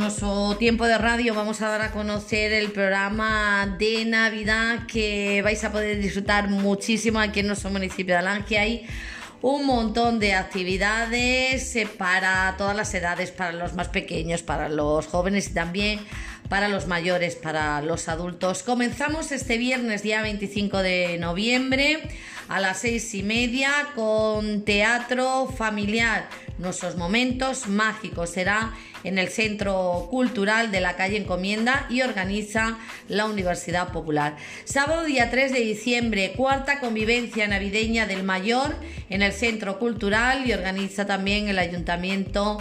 [0.00, 5.62] nuestro tiempo de radio vamos a dar a conocer el programa de Navidad que vais
[5.62, 8.58] a poder disfrutar muchísimo aquí en nuestro municipio de Alange.
[8.58, 8.86] Hay
[9.42, 15.06] un montón de actividades eh, para todas las edades, para los más pequeños, para los
[15.06, 16.00] jóvenes y también
[16.48, 18.62] para los mayores, para los adultos.
[18.62, 22.08] Comenzamos este viernes, día 25 de noviembre,
[22.48, 26.26] a las seis y media con teatro familiar.
[26.60, 33.24] Nuestros momentos mágicos será en el Centro Cultural de la calle Encomienda y organiza la
[33.24, 34.36] Universidad Popular.
[34.64, 38.76] Sábado día 3 de diciembre, cuarta convivencia navideña del Mayor
[39.08, 42.58] en el Centro Cultural y organiza también el Ayuntamiento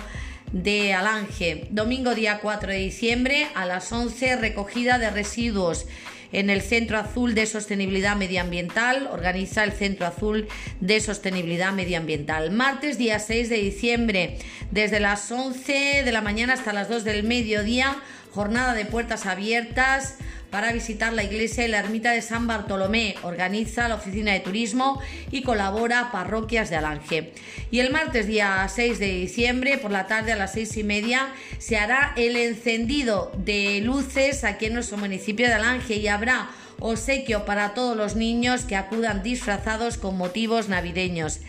[0.53, 1.67] de Alange.
[1.69, 5.87] Domingo día 4 de diciembre a las 11 recogida de residuos
[6.31, 10.47] en el Centro Azul de Sostenibilidad Medioambiental, organiza el Centro Azul
[10.79, 12.51] de Sostenibilidad Medioambiental.
[12.51, 14.37] Martes, día 6 de diciembre,
[14.71, 17.95] desde las 11 de la mañana hasta las 2 del mediodía,
[18.31, 20.17] jornada de puertas abiertas
[20.51, 23.15] para visitar la iglesia y la ermita de San Bartolomé.
[23.23, 27.33] Organiza la Oficina de Turismo y colabora Parroquias de Alange.
[27.71, 31.33] Y el martes, día 6 de diciembre, por la tarde a las 6 y media,
[31.57, 37.45] se hará el encendido de luces aquí en nuestro municipio de Alange y habrá obsequio
[37.45, 41.39] para todos los niños que acudan disfrazados con motivos navideños.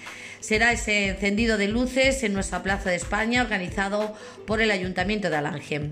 [0.41, 4.15] Será ese encendido de luces en nuestra Plaza de España organizado
[4.47, 5.91] por el Ayuntamiento de Alange.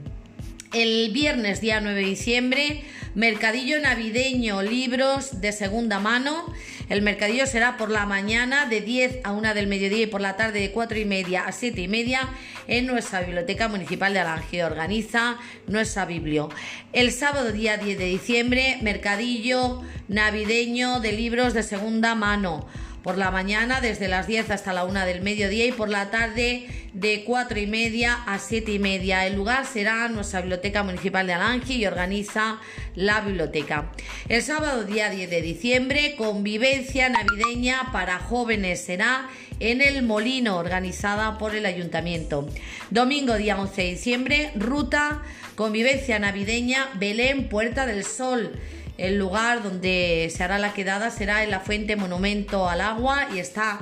[0.74, 6.44] El viernes día 9 de diciembre, mercadillo navideño, libros de segunda mano.
[6.90, 10.36] El mercadillo será por la mañana de 10 a 1 del mediodía y por la
[10.36, 12.28] tarde de 4 y media a 7 y media
[12.66, 14.62] en nuestra Biblioteca Municipal de Alange.
[14.62, 15.38] Organiza
[15.68, 16.50] nuestra biblio.
[16.92, 22.66] El sábado día 10 de diciembre, mercadillo navideño de libros de segunda mano
[23.02, 26.66] por la mañana desde las 10 hasta la 1 del mediodía y por la tarde
[26.92, 29.26] de 4 y media a 7 y media.
[29.26, 32.60] El lugar será nuestra Biblioteca Municipal de Alange y organiza
[32.94, 33.92] la biblioteca.
[34.28, 39.28] El sábado día 10 de diciembre, convivencia navideña para jóvenes será
[39.60, 42.48] en el Molino, organizada por el Ayuntamiento.
[42.90, 45.22] Domingo día 11 de diciembre, ruta
[45.54, 48.52] convivencia navideña Belén Puerta del Sol.
[48.98, 53.38] El lugar donde se hará la quedada será en la Fuente Monumento al Agua y
[53.38, 53.78] está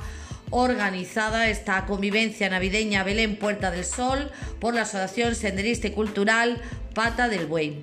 [0.50, 6.60] organizada esta convivencia navideña Belén Puerta del Sol por la Asociación Senderista Cultural
[6.94, 7.82] Pata del Buey.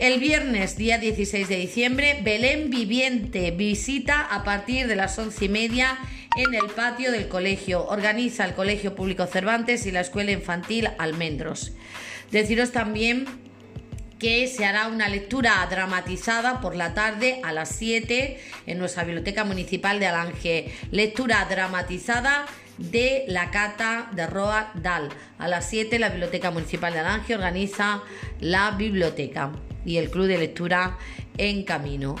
[0.00, 5.48] El viernes, día 16 de diciembre, Belén Viviente visita a partir de las once y
[5.48, 5.96] media
[6.36, 7.86] en el patio del colegio.
[7.86, 11.72] Organiza el Colegio Público Cervantes y la Escuela Infantil Almendros.
[12.32, 13.26] Deciros también
[14.18, 19.44] que se hará una lectura dramatizada por la tarde a las 7 en nuestra Biblioteca
[19.44, 20.72] Municipal de Alange.
[20.90, 22.46] Lectura dramatizada
[22.78, 25.08] de la cata de Roa Dal.
[25.38, 28.02] A las 7 la Biblioteca Municipal de Alange organiza
[28.40, 29.52] la biblioteca
[29.84, 30.98] y el Club de Lectura
[31.36, 32.16] en Camino.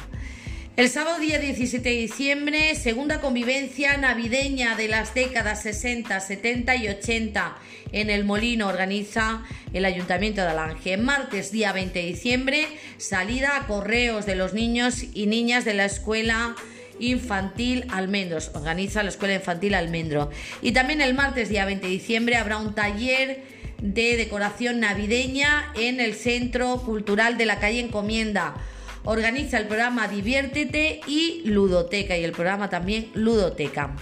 [0.78, 6.86] El sábado día 17 de diciembre, segunda convivencia navideña de las décadas 60, 70 y
[6.86, 7.58] 80
[7.90, 10.96] en el Molino organiza el Ayuntamiento de Alange.
[10.96, 15.84] Martes día 20 de diciembre, salida a correos de los niños y niñas de la
[15.84, 16.54] escuela
[17.00, 18.52] infantil Almendros.
[18.54, 20.30] Organiza la escuela infantil Almendro.
[20.62, 23.42] Y también el martes día 20 de diciembre habrá un taller
[23.82, 28.54] de decoración navideña en el Centro Cultural de la calle Encomienda
[29.04, 33.94] organiza el programa Diviértete y Ludoteca y el programa también Ludoteca.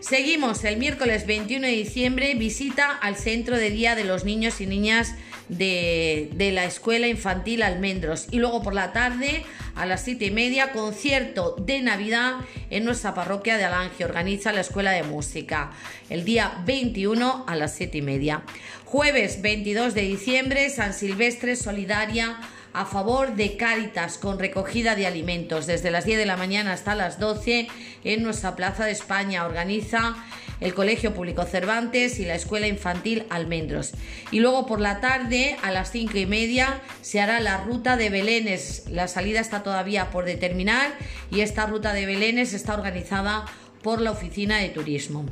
[0.00, 4.66] Seguimos el miércoles 21 de diciembre, visita al Centro de Día de los Niños y
[4.66, 5.14] Niñas
[5.48, 8.26] de, la Escuela Infantil Almendros.
[8.30, 12.36] Y luego por la tarde, a las 7 y media, concierto de Navidad
[12.70, 14.04] en nuestra parroquia de Alange.
[14.04, 15.72] Organiza la Escuela de Música.
[16.10, 18.42] El día 21 a las 7 y media.
[18.84, 22.38] Jueves 22 de diciembre, San Silvestre Solidaria
[22.72, 26.94] a favor de Cáritas con recogida de alimentos desde las 10 de la mañana hasta
[26.94, 27.68] las 12
[28.04, 29.44] en nuestra Plaza de España.
[29.44, 30.16] Organiza
[30.60, 33.92] el Colegio Público Cervantes y la Escuela Infantil Almendros.
[34.30, 38.10] Y luego por la tarde a las 5 y media se hará la ruta de
[38.10, 38.84] Belénes.
[38.88, 40.92] La salida está todavía por determinar
[41.30, 43.44] y esta ruta de Belénes está organizada
[43.82, 45.24] por la Oficina de Turismo.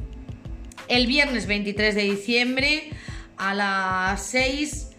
[0.88, 2.90] El viernes 23 de diciembre
[3.36, 4.95] a las 6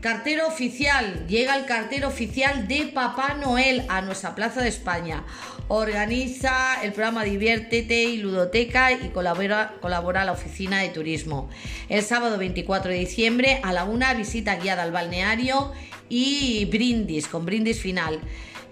[0.00, 5.24] Cartero oficial, llega el cartero oficial de Papá Noel a nuestra Plaza de España.
[5.66, 11.50] Organiza el programa Diviértete y Ludoteca y colabora, colabora la Oficina de Turismo.
[11.88, 15.72] El sábado 24 de diciembre a la una visita guiada al balneario
[16.08, 18.20] y brindis, con brindis final.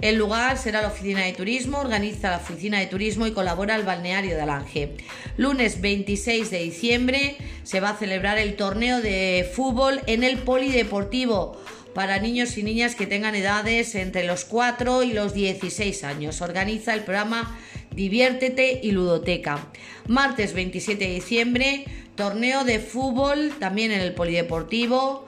[0.00, 3.82] El lugar será la oficina de turismo, organiza la oficina de turismo y colabora el
[3.82, 4.92] balneario de Alange.
[5.38, 11.58] Lunes 26 de diciembre se va a celebrar el torneo de fútbol en el Polideportivo
[11.94, 16.42] para niños y niñas que tengan edades entre los 4 y los 16 años.
[16.42, 17.58] Organiza el programa
[17.90, 19.66] Diviértete y Ludoteca.
[20.06, 21.84] Martes 27 de diciembre,
[22.16, 25.26] torneo de fútbol también en el Polideportivo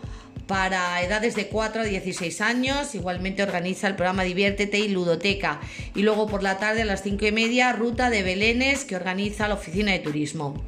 [0.48, 2.96] para edades de 4 a 16 años.
[2.96, 5.60] Igualmente organiza el programa Diviértete y Ludoteca.
[5.94, 9.46] Y luego por la tarde a las 5 y media, ruta de Belénes que organiza
[9.46, 10.64] la Oficina de Turismo.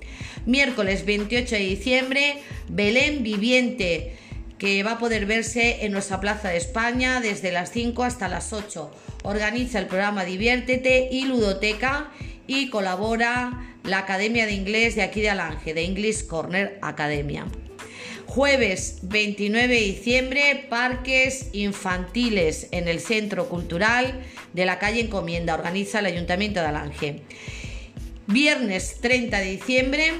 [0.46, 2.34] Miércoles 28 de diciembre,
[2.68, 4.16] Belén Viviente
[4.58, 8.52] que va a poder verse en nuestra Plaza de España desde las 5 hasta las
[8.52, 8.90] 8.
[9.22, 12.10] Organiza el programa Diviértete y Ludoteca
[12.46, 17.46] y colabora la Academia de Inglés de aquí de Alange, de English Corner Academia.
[18.30, 24.22] Jueves 29 de diciembre, parques infantiles en el Centro Cultural
[24.52, 27.22] de la calle Encomienda, organiza el Ayuntamiento de Alange.
[28.28, 30.12] Viernes 30 de diciembre,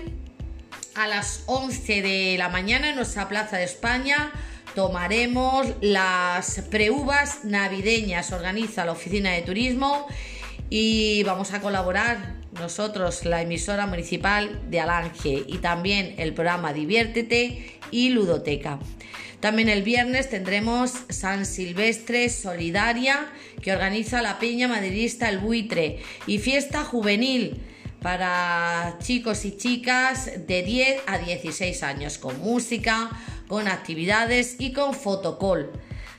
[0.97, 4.33] a las 11 de la mañana en nuestra Plaza de España,
[4.75, 10.09] tomaremos las preuvas navideñas, organiza la Oficina de Turismo
[10.69, 17.79] y vamos a colaborar nosotros, la emisora municipal de Alange y también el programa Diviértete
[17.91, 18.79] y Ludoteca.
[19.41, 23.33] También el viernes tendremos San Silvestre Solidaria
[23.63, 27.63] que organiza la Peña Madridista El Buitre y fiesta juvenil
[28.03, 33.11] para chicos y chicas de 10 a 16 años con música,
[33.49, 35.71] con actividades y con fotocall.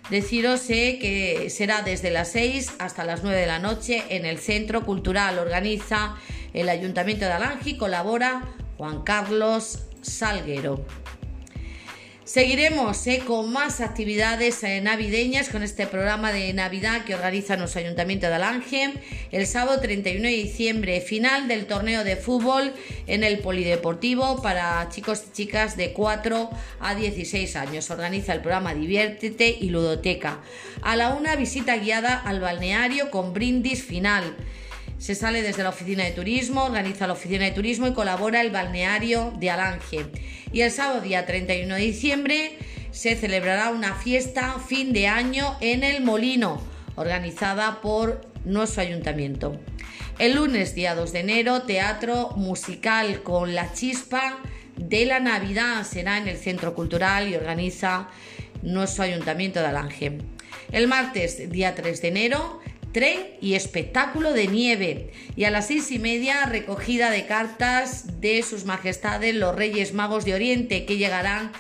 [0.09, 4.85] Deciros que será desde las 6 hasta las 9 de la noche en el Centro
[4.85, 5.39] Cultural.
[5.39, 6.15] Organiza
[6.53, 8.43] el Ayuntamiento de Alange y colabora
[8.77, 10.85] Juan Carlos Salguero.
[12.23, 17.81] Seguiremos eh, con más actividades eh, navideñas con este programa de Navidad que organiza nuestro
[17.81, 18.93] Ayuntamiento de Alange.
[19.31, 22.73] El sábado 31 de diciembre, final del torneo de fútbol
[23.07, 27.89] en el Polideportivo para chicos y chicas de 4 a 16 años.
[27.89, 30.41] Organiza el programa Diviértete y Ludoteca.
[30.83, 34.35] A la una, visita guiada al balneario con brindis final.
[35.01, 38.51] Se sale desde la oficina de turismo, organiza la oficina de turismo y colabora el
[38.51, 40.05] balneario de Alange.
[40.53, 42.57] Y el sábado día 31 de diciembre
[42.91, 46.61] se celebrará una fiesta fin de año en el Molino,
[46.97, 49.59] organizada por nuestro ayuntamiento.
[50.19, 54.37] El lunes día 2 de enero, teatro musical con la chispa
[54.77, 58.07] de la Navidad será en el Centro Cultural y organiza
[58.61, 60.19] nuestro ayuntamiento de Alange.
[60.71, 62.61] El martes día 3 de enero,
[62.91, 65.11] tren y espectáculo de nieve.
[65.35, 70.25] Y a las seis y media, recogida de cartas de sus majestades los Reyes Magos
[70.25, 71.51] de Oriente que llegarán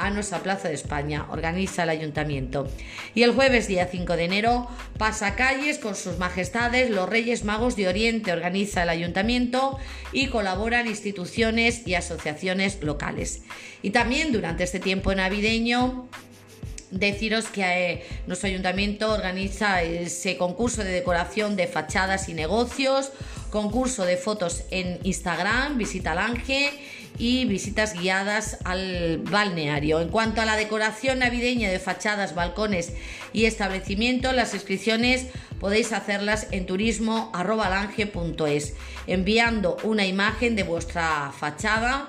[0.00, 2.68] a nuestra Plaza de España, organiza el ayuntamiento.
[3.14, 7.88] Y el jueves día 5 de enero, pasacalles con sus majestades los Reyes Magos de
[7.88, 9.78] Oriente, organiza el ayuntamiento
[10.12, 13.42] y colaboran instituciones y asociaciones locales.
[13.82, 16.08] Y también durante este tiempo navideño
[16.90, 23.12] Deciros que eh, nuestro ayuntamiento organiza ese concurso de decoración de fachadas y negocios,
[23.50, 26.70] concurso de fotos en Instagram, visita al Ángel
[27.16, 30.00] y visitas guiadas al balneario.
[30.00, 32.92] En cuanto a la decoración navideña de fachadas, balcones
[33.32, 35.26] y establecimientos, las inscripciones
[35.60, 38.74] podéis hacerlas en turismo.alange.es
[39.06, 42.08] enviando una imagen de vuestra fachada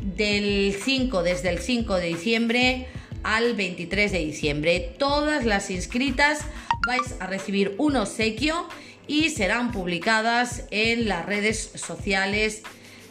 [0.00, 2.86] del 5 desde el 5 de diciembre
[3.22, 4.94] al 23 de diciembre.
[4.98, 6.40] Todas las inscritas
[6.86, 8.68] vais a recibir un obsequio
[9.06, 12.62] y serán publicadas en las redes sociales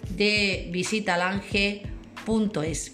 [0.09, 2.91] de visitalange.es.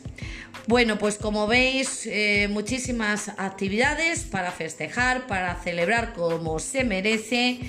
[0.65, 7.59] Bueno, pues como veis, eh, muchísimas actividades para festejar, para celebrar como se merece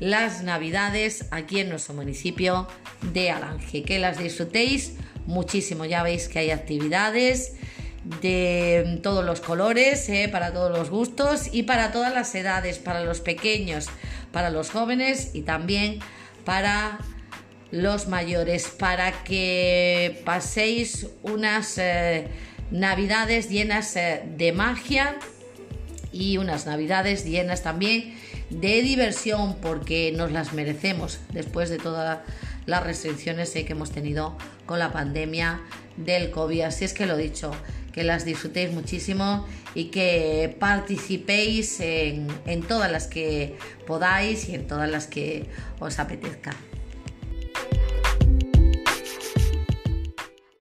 [0.00, 2.66] las navidades aquí en nuestro municipio
[3.12, 3.84] de Alange.
[3.84, 4.94] Que las disfrutéis
[5.26, 5.84] muchísimo.
[5.84, 7.54] Ya veis que hay actividades
[8.20, 13.04] de todos los colores, eh, para todos los gustos y para todas las edades, para
[13.04, 13.86] los pequeños,
[14.32, 16.00] para los jóvenes y también
[16.44, 16.98] para
[17.70, 22.26] los mayores, para que paséis unas eh,
[22.70, 25.16] navidades llenas eh, de magia
[26.12, 28.14] y unas navidades llenas también
[28.50, 32.18] de diversión, porque nos las merecemos después de todas
[32.66, 35.60] las restricciones que hemos tenido con la pandemia
[35.96, 36.62] del COVID.
[36.62, 37.50] Así es que lo dicho,
[37.92, 44.66] que las disfrutéis muchísimo y que participéis en, en todas las que podáis y en
[44.66, 45.46] todas las que
[45.80, 46.52] os apetezca.